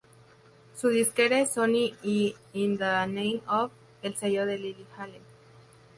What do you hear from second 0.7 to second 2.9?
Su disquera es Sony y In the